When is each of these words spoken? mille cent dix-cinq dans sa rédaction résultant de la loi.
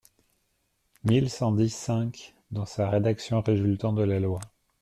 mille 1.03 1.29
cent 1.29 1.51
dix-cinq 1.51 2.33
dans 2.49 2.65
sa 2.65 2.89
rédaction 2.89 3.39
résultant 3.41 3.93
de 3.93 4.01
la 4.01 4.19
loi. 4.19 4.39